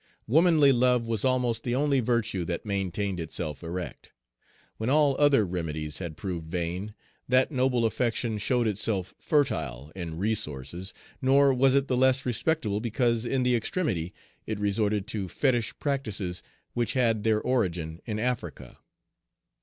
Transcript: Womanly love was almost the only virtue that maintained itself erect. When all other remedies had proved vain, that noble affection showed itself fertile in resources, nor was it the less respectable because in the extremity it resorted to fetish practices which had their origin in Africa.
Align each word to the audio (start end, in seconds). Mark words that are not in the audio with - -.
Womanly 0.25 0.71
love 0.71 1.07
was 1.07 1.23
almost 1.23 1.63
the 1.63 1.75
only 1.75 1.99
virtue 1.99 2.43
that 2.45 2.65
maintained 2.65 3.19
itself 3.19 3.61
erect. 3.61 4.11
When 4.77 4.89
all 4.89 5.15
other 5.21 5.45
remedies 5.45 5.99
had 5.99 6.17
proved 6.17 6.47
vain, 6.47 6.95
that 7.27 7.51
noble 7.51 7.85
affection 7.85 8.39
showed 8.39 8.65
itself 8.65 9.13
fertile 9.19 9.91
in 9.95 10.17
resources, 10.17 10.91
nor 11.21 11.53
was 11.53 11.75
it 11.75 11.87
the 11.87 11.95
less 11.97 12.25
respectable 12.25 12.79
because 12.81 13.27
in 13.27 13.43
the 13.43 13.55
extremity 13.55 14.11
it 14.47 14.59
resorted 14.59 15.05
to 15.09 15.27
fetish 15.27 15.77
practices 15.77 16.41
which 16.73 16.93
had 16.93 17.23
their 17.23 17.39
origin 17.39 18.01
in 18.07 18.17
Africa. 18.17 18.79